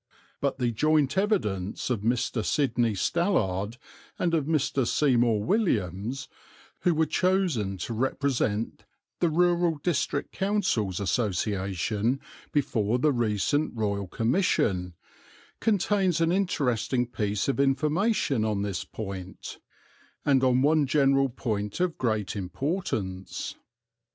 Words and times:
But 0.39 0.57
the 0.57 0.71
joint 0.71 1.15
evidence 1.15 1.91
of 1.91 2.01
Mr. 2.01 2.43
Sidney 2.43 2.95
Stallard 2.95 3.77
and 4.17 4.33
of 4.33 4.45
Mr. 4.45 4.87
Seymour 4.87 5.43
Williams, 5.43 6.27
who 6.79 6.95
were 6.95 7.05
chosen 7.05 7.77
to 7.77 7.93
represent 7.93 8.83
the 9.19 9.29
Rural 9.29 9.77
District 9.83 10.31
Councils 10.31 10.99
Association 10.99 12.19
before 12.51 12.97
the 12.97 13.13
recent 13.13 13.75
Royal 13.75 14.07
Commission, 14.07 14.95
contains 15.59 16.19
an 16.19 16.31
interesting 16.31 17.05
piece 17.05 17.47
of 17.47 17.59
information 17.59 18.43
on 18.43 18.63
this 18.63 18.83
point, 18.83 19.59
and 20.25 20.43
on 20.43 20.63
one 20.63 20.87
general 20.87 21.29
point 21.29 21.79
of 21.79 21.99
great 21.99 22.35
importance. 22.35 23.53